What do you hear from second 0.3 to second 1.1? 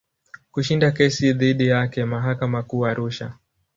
Kushinda